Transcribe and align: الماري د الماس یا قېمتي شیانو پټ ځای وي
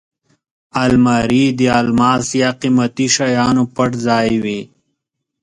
الماري 0.83 1.45
د 1.59 1.61
الماس 1.79 2.25
یا 2.41 2.49
قېمتي 2.61 3.07
شیانو 3.15 3.63
پټ 3.75 3.91
ځای 4.07 4.29
وي 4.43 4.61